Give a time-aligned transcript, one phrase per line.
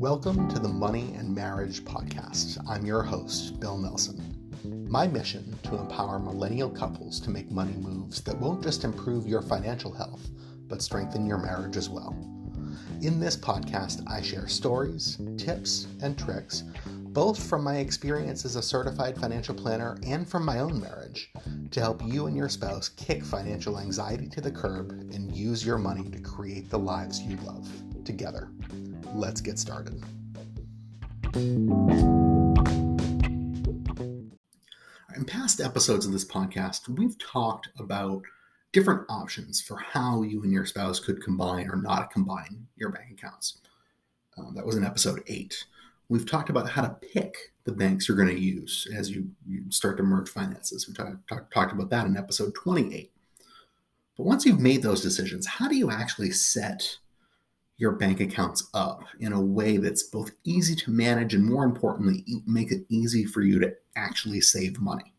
[0.00, 2.56] Welcome to the Money and Marriage Podcast.
[2.66, 4.48] I'm your host, Bill Nelson.
[4.88, 9.42] My mission to empower millennial couples to make money moves that won't just improve your
[9.42, 10.30] financial health,
[10.68, 12.16] but strengthen your marriage as well.
[13.02, 18.62] In this podcast, I share stories, tips, and tricks, both from my experience as a
[18.62, 21.30] certified financial planner and from my own marriage,
[21.72, 25.76] to help you and your spouse kick financial anxiety to the curb and use your
[25.76, 27.68] money to create the lives you love
[28.02, 28.48] together.
[29.14, 30.02] Let's get started.
[35.16, 38.22] In past episodes of this podcast, we've talked about
[38.72, 43.10] different options for how you and your spouse could combine or not combine your bank
[43.12, 43.58] accounts.
[44.38, 45.64] Um, that was in episode eight.
[46.08, 49.70] We've talked about how to pick the banks you're going to use as you, you
[49.70, 50.86] start to merge finances.
[50.86, 53.10] We talk, talk, talked about that in episode 28.
[54.16, 56.98] But once you've made those decisions, how do you actually set
[57.80, 62.22] your bank accounts up in a way that's both easy to manage and more importantly,
[62.46, 65.14] make it easy for you to actually save money.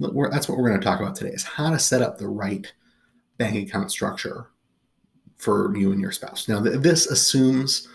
[0.00, 2.70] That's what we're going to talk about today is how to set up the right
[3.38, 4.48] bank account structure
[5.36, 6.48] for you and your spouse.
[6.48, 7.86] Now, this assumes,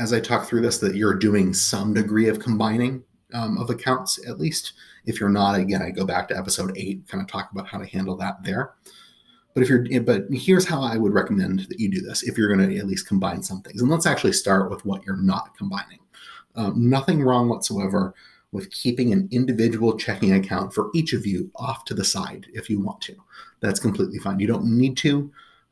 [0.00, 4.18] as I talk through this, that you're doing some degree of combining um, of accounts,
[4.26, 4.72] at least.
[5.06, 7.78] If you're not, again, I go back to episode eight, kind of talk about how
[7.78, 8.74] to handle that there.
[9.58, 12.54] But if you're, but here's how I would recommend that you do this if you're
[12.54, 13.82] going to at least combine some things.
[13.82, 15.98] And let's actually start with what you're not combining.
[16.54, 18.14] Um, nothing wrong whatsoever
[18.52, 22.70] with keeping an individual checking account for each of you off to the side if
[22.70, 23.16] you want to.
[23.58, 24.38] That's completely fine.
[24.38, 25.28] You don't need to,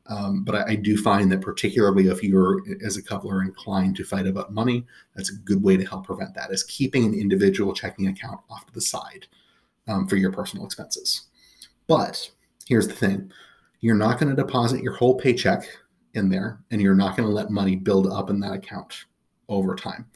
[0.09, 3.95] um, but I, I, do find that particularly if you're as a couple are inclined
[3.98, 4.84] to fight about money,
[5.15, 6.50] that's a good way to help prevent that.
[6.50, 9.27] Is keeping an individual checking account off to the side
[9.87, 11.27] um, for your personal expenses.
[11.87, 12.28] But
[12.67, 13.31] here's the thing:
[13.81, 15.65] you're not going to deposit your whole paycheck
[16.15, 19.05] in there and you're not going to let money build up in that account
[19.49, 20.07] over time.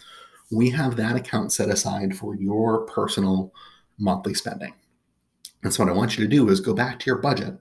[0.50, 3.52] We have that account set aside for your personal
[3.98, 4.74] monthly spending.
[5.62, 7.54] And so, what I want you to do is go back to your budget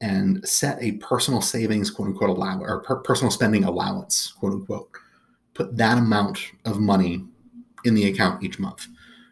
[0.00, 4.90] and set a personal savings, quote unquote, allowance or per- personal spending allowance, quote unquote.
[5.54, 7.24] Put that amount of money
[7.84, 8.88] in the account each month.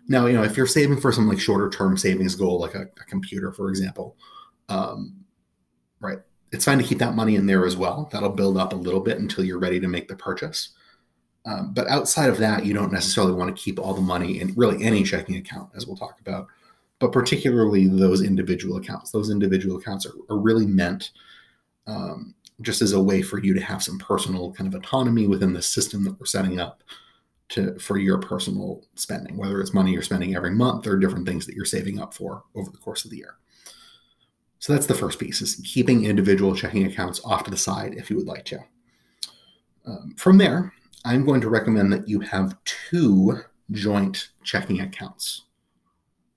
[0.09, 2.83] Now, you know, if you're saving for some like shorter term savings goal, like a,
[2.83, 4.17] a computer, for example,
[4.69, 5.17] um,
[6.01, 6.19] right?
[6.53, 8.09] It's fine to keep that money in there as well.
[8.13, 10.71] That'll build up a little bit until you're ready to make the purchase.
[11.47, 14.53] Um, but outside of that, you don't necessarily want to keep all the money in
[14.57, 16.49] really any checking account, as we'll talk about,
[16.99, 19.11] but particularly those individual accounts.
[19.11, 21.13] Those individual accounts are, are really meant
[21.87, 25.53] um, just as a way for you to have some personal kind of autonomy within
[25.53, 26.83] the system that we're setting up
[27.51, 31.47] to for your personal spending, whether it's money you're spending every month or different things
[31.47, 33.37] that you're saving up for over the course of the year.
[34.61, 38.11] So that's the first piece is keeping individual checking accounts off to the side if
[38.11, 38.59] you would like to.
[39.87, 40.73] Um, from there,
[41.05, 45.47] I'm going to recommend that you have two joint checking accounts.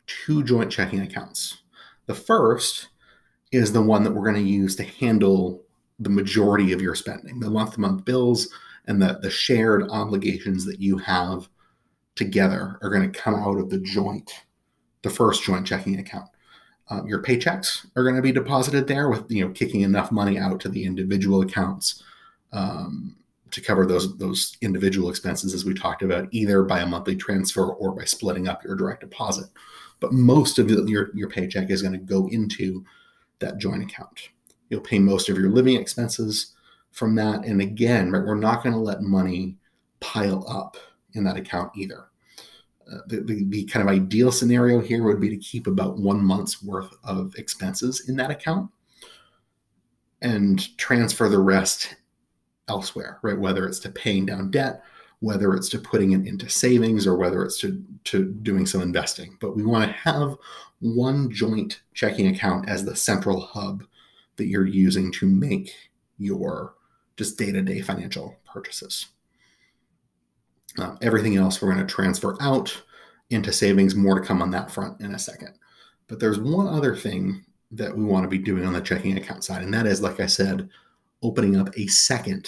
[0.08, 1.64] Two joint checking accounts.
[2.06, 2.88] The first
[3.52, 5.62] is the one that we're going to use to handle
[6.00, 8.48] the majority of your spending, the month to month bills
[8.86, 11.50] and the, the shared obligations that you have
[12.16, 14.32] together are going to come out of the joint,
[15.02, 16.30] the first joint checking account.
[16.90, 20.38] Um, your paychecks are going to be deposited there with you know kicking enough money
[20.38, 22.04] out to the individual accounts
[22.52, 23.16] um,
[23.52, 27.68] to cover those those individual expenses as we talked about either by a monthly transfer
[27.68, 29.50] or by splitting up your direct deposit.
[30.00, 32.84] But most of your your paycheck is going to go into
[33.40, 34.30] that joint account.
[34.70, 36.54] You'll pay most of your living expenses
[36.92, 39.58] from that and again right, we're not going to let money
[40.00, 40.78] pile up
[41.14, 42.06] in that account either
[42.92, 46.24] Uh, the, the, the, kind of ideal scenario here would be to keep about one
[46.24, 48.70] month's worth of expenses in that account
[50.22, 51.96] and transfer the rest
[52.68, 53.40] elsewhere, right?
[53.40, 54.84] Whether it's to paying down debt,
[55.20, 59.38] whether it's to putting it into savings, or whether it's to, to doing some investing.
[59.40, 60.36] But we want to have
[60.80, 63.84] one joint checking account as the central hub
[64.36, 65.74] that you're using to make
[66.18, 66.76] your
[67.16, 69.08] just day to day financial purchases.
[70.80, 72.76] Um, everything else we're going to transfer out
[73.30, 73.96] into savings.
[73.96, 75.54] More to come on that front in a second.
[76.08, 79.44] But there's one other thing that we want to be doing on the checking account
[79.44, 80.70] side, and that is, like I said,
[81.22, 82.48] opening up a second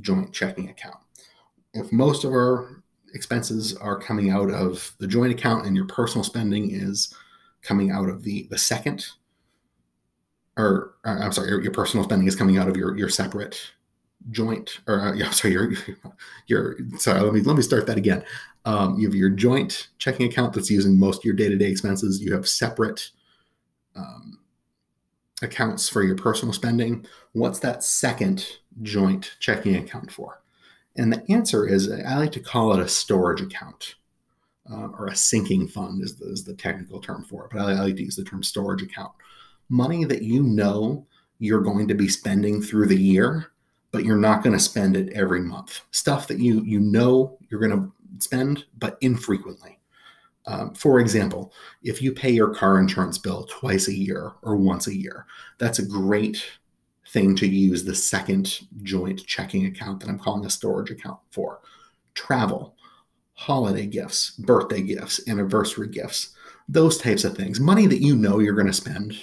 [0.00, 0.96] joint checking account.
[1.74, 2.82] If most of our
[3.14, 7.14] expenses are coming out of the joint account and your personal spending is
[7.62, 9.06] coming out of the the second
[10.56, 13.60] or, or I'm sorry, your, your, personal spending is coming out of your your separate
[14.30, 15.72] joint or uh, yeah, sorry, your
[16.46, 17.20] your sorry.
[17.20, 18.24] Let me let me start that again.
[18.64, 21.70] Um, you have your joint checking account that's using most of your day to day
[21.70, 22.22] expenses.
[22.22, 23.10] You have separate
[23.94, 24.38] um,
[25.42, 27.06] accounts for your personal spending.
[27.32, 28.46] What's that second
[28.82, 30.42] joint checking account for?
[30.96, 33.96] And the answer is I like to call it a storage account.
[34.70, 37.72] Uh, or a sinking fund is the, is the technical term for it, but I,
[37.72, 39.12] I like to use the term storage account.
[39.68, 41.06] Money that you know
[41.38, 43.52] you're going to be spending through the year,
[43.94, 45.82] but you're not going to spend it every month.
[45.92, 49.78] Stuff that you you know you're going to spend, but infrequently.
[50.46, 51.52] Um, for example,
[51.84, 55.26] if you pay your car insurance bill twice a year or once a year,
[55.58, 56.44] that's a great
[57.06, 61.60] thing to use the second joint checking account that I'm calling a storage account for.
[62.14, 62.74] Travel,
[63.34, 66.34] holiday gifts, birthday gifts, anniversary gifts,
[66.68, 67.60] those types of things.
[67.60, 69.16] Money that you know you're going to spend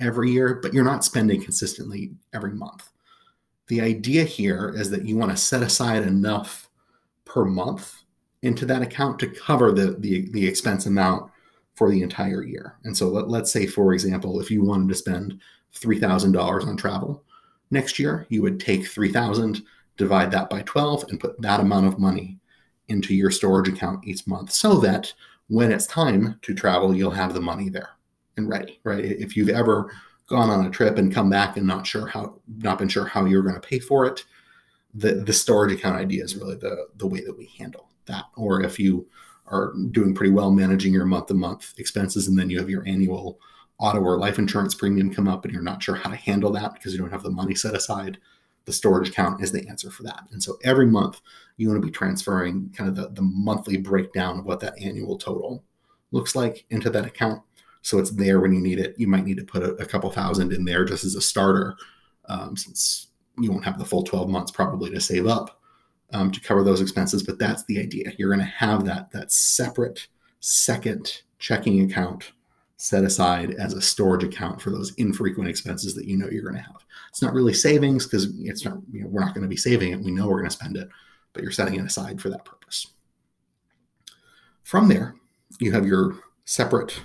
[0.00, 2.88] every year, but you're not spending consistently every month.
[3.68, 6.68] The idea here is that you want to set aside enough
[7.24, 8.02] per month
[8.42, 11.30] into that account to cover the, the, the expense amount
[11.74, 12.76] for the entire year.
[12.84, 15.40] And so let, let's say, for example, if you wanted to spend
[15.74, 17.24] $3,000 on travel
[17.70, 19.62] next year, you would take 3,000,
[19.96, 22.38] divide that by 12, and put that amount of money
[22.88, 25.12] into your storage account each month so that
[25.48, 27.90] when it's time to travel, you'll have the money there
[28.36, 29.04] and ready, right?
[29.04, 29.92] If you've ever
[30.26, 33.24] gone on a trip and come back and not sure how, not been sure how
[33.24, 34.24] you're going to pay for it,
[34.94, 38.24] the, the storage account idea is really the, the way that we handle that.
[38.36, 39.06] Or if you
[39.46, 42.86] are doing pretty well managing your month to month expenses and then you have your
[42.86, 43.38] annual
[43.78, 46.74] auto or life insurance premium come up and you're not sure how to handle that
[46.74, 48.18] because you don't have the money set aside,
[48.64, 50.24] the storage account is the answer for that.
[50.32, 51.20] And so every month
[51.56, 55.18] you want to be transferring kind of the, the monthly breakdown of what that annual
[55.18, 55.62] total
[56.10, 57.42] looks like into that account.
[57.86, 58.98] So it's there when you need it.
[58.98, 61.76] You might need to put a, a couple thousand in there just as a starter,
[62.28, 65.60] um, since you won't have the full 12 months probably to save up
[66.12, 67.22] um, to cover those expenses.
[67.22, 68.10] But that's the idea.
[68.18, 70.08] You're going to have that that separate
[70.40, 72.32] second checking account
[72.76, 76.56] set aside as a storage account for those infrequent expenses that you know you're going
[76.56, 76.84] to have.
[77.10, 79.92] It's not really savings because it's not you know we're not going to be saving
[79.92, 80.00] it.
[80.00, 80.88] We know we're going to spend it,
[81.32, 82.88] but you're setting it aside for that purpose.
[84.64, 85.14] From there,
[85.60, 86.16] you have your
[86.46, 87.00] separate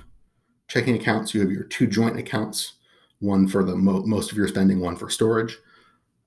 [0.72, 1.34] checking accounts.
[1.34, 2.74] You have your two joint accounts,
[3.20, 5.58] one for the mo- most of your spending, one for storage.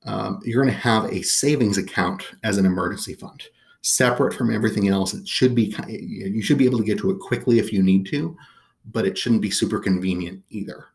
[0.04, 3.42] Um, you're going to have a savings account as an emergency fund,
[3.80, 5.14] separate from everything else.
[5.14, 8.04] It should be you should be able to get to it quickly if you need
[8.06, 8.36] to,
[8.92, 10.88] but it shouldn't be super convenient either.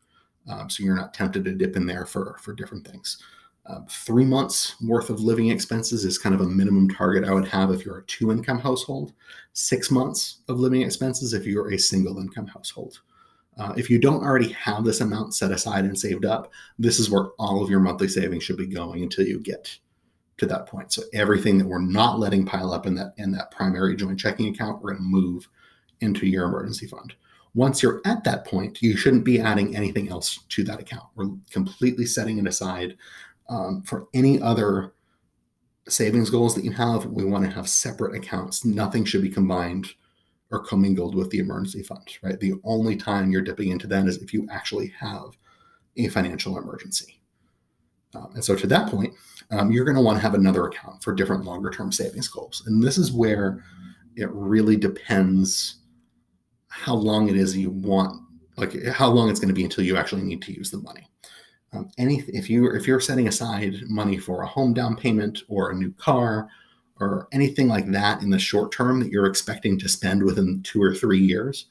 [0.47, 3.17] Um, so you're not tempted to dip in there for for different things.
[3.65, 7.47] Um, three months worth of living expenses is kind of a minimum target I would
[7.47, 9.13] have if you're a two income household.
[9.53, 12.99] Six months of living expenses if you're a single income household.
[13.59, 17.09] Uh, if you don't already have this amount set aside and saved up, this is
[17.09, 19.77] where all of your monthly savings should be going until you get
[20.37, 20.93] to that point.
[20.93, 24.47] So everything that we're not letting pile up in that in that primary joint checking
[24.47, 25.49] account, we're going to move
[25.99, 27.13] into your emergency fund.
[27.53, 31.03] Once you're at that point, you shouldn't be adding anything else to that account.
[31.15, 32.95] We're completely setting it aside
[33.49, 34.93] um, for any other
[35.89, 37.07] savings goals that you have.
[37.07, 38.63] We want to have separate accounts.
[38.63, 39.89] Nothing should be combined
[40.51, 42.39] or commingled with the emergency fund, right?
[42.39, 45.37] The only time you're dipping into that is if you actually have
[45.97, 47.21] a financial emergency.
[48.15, 49.13] Um, and so to that point,
[49.51, 52.63] um, you're going to want to have another account for different longer term savings goals.
[52.65, 53.63] And this is where
[54.15, 55.77] it really depends
[56.67, 58.21] how long it is you want,
[58.57, 61.07] like how long it's going to be until you actually need to use the money.
[61.71, 65.69] Um, any if you if you're setting aside money for a home down payment or
[65.69, 66.49] a new car
[66.99, 70.81] or anything like that in the short term that you're expecting to spend within two
[70.81, 71.67] or three years,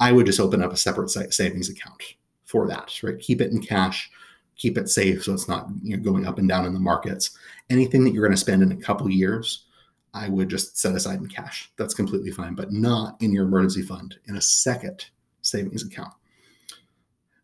[0.00, 2.02] I would just open up a separate savings account
[2.44, 3.18] for that, right?
[3.18, 4.10] Keep it in cash,
[4.56, 7.30] keep it safe so it's not you know, going up and down in the markets.
[7.70, 9.66] Anything that you're going to spend in a couple years,
[10.14, 11.70] I would just set aside in cash.
[11.76, 15.06] That's completely fine, but not in your emergency fund in a second
[15.40, 16.12] savings account.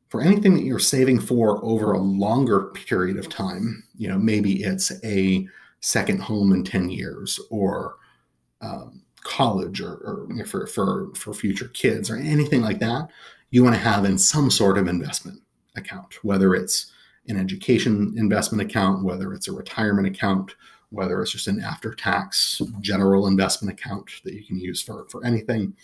[0.09, 4.63] For anything that you're saving for over a longer period of time, you know, maybe
[4.63, 5.47] it's a
[5.81, 7.97] second home in 10 years or
[8.61, 13.09] um, college or, or you know, for, for, for future kids or anything like that,
[13.51, 15.41] you want to have in some sort of investment
[15.77, 16.93] account, whether it's
[17.29, 20.55] an education investment account, whether it's a retirement account,
[20.91, 25.25] whether it's just an after tax general investment account that you can use for, for
[25.25, 25.75] anything.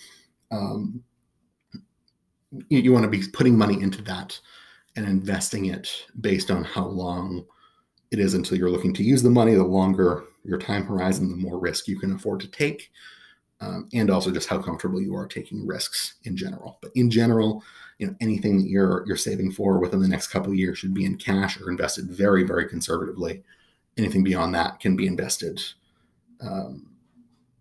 [0.51, 1.03] Um,
[2.69, 4.39] you, you want to be putting money into that
[4.97, 7.45] and investing it based on how long
[8.15, 9.55] it is until you're looking to use the money.
[9.55, 12.93] The longer your time horizon, the more risk you can afford to take,
[13.61, 16.79] um, and also just how comfortable you are taking risks in general.
[16.81, 17.63] But in general,
[17.99, 21.05] you know anything that you're you're saving for within the next couple years should be
[21.05, 23.43] in cash or invested very very conservatively.
[23.99, 25.61] Anything beyond that can be invested.
[26.41, 26.91] Um,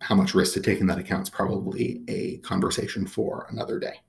[0.01, 4.01] how much risk to take in that account is probably a conversation for another day.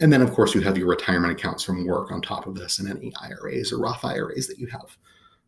[0.00, 2.78] And then, of course, you have your retirement accounts from work on top of this
[2.78, 4.96] and any IRAs or Roth IRAs that you have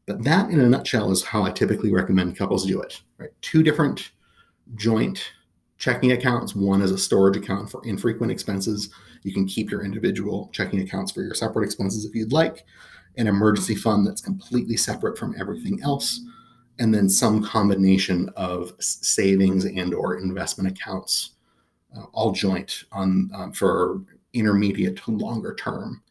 [0.07, 3.01] But that, in a nutshell, is how I typically recommend couples do it.
[3.19, 4.11] Right, two different
[4.75, 5.33] joint
[5.79, 6.55] checking accounts.
[6.55, 8.91] One is a storage account for infrequent expenses.
[9.23, 12.65] You can keep your individual checking accounts for your separate expenses if you'd like.
[13.17, 16.21] An emergency fund that's completely separate from everything else,
[16.79, 21.31] and then some combination of savings and or investment accounts,
[21.97, 24.03] uh, all joint on um, for
[24.33, 26.03] intermediate to longer term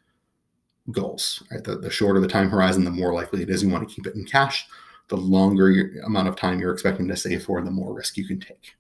[0.91, 1.43] goals.
[1.51, 3.93] Right, the, the shorter the time horizon, the more likely it is you want to
[3.93, 4.67] keep it in cash.
[5.07, 8.27] The longer your, amount of time you're expecting to save for, the more risk you
[8.27, 8.75] can take.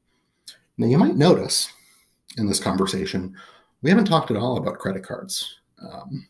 [0.77, 1.71] Now, you might notice
[2.37, 3.35] in this conversation,
[3.81, 5.59] we haven't talked at all about credit cards.
[5.81, 6.27] Um,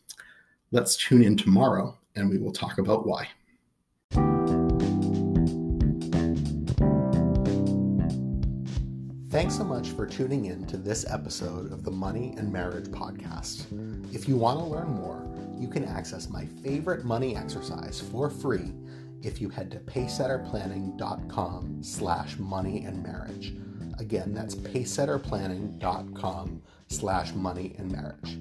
[0.72, 3.28] let's tune in tomorrow and we will talk about why.
[9.30, 13.66] Thanks so much for tuning in to this episode of the Money and Marriage Podcast.
[14.12, 15.29] If you want to learn more,
[15.60, 18.72] you can access my favorite money exercise for free
[19.22, 23.54] if you head to pacesetterplanning.com slash money and marriage.
[23.98, 28.38] Again, that's pacesetterplanning.com slash money and marriage.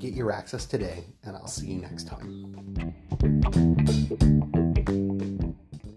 [0.00, 2.94] Get your access today, and I'll see you next time.